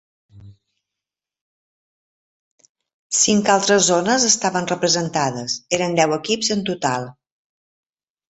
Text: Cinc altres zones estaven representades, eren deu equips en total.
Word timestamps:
Cinc 3.17 3.51
altres 3.57 3.85
zones 3.89 4.25
estaven 4.31 4.69
representades, 4.73 5.57
eren 5.79 5.95
deu 6.01 6.17
equips 6.19 6.53
en 6.59 6.67
total. 6.73 7.07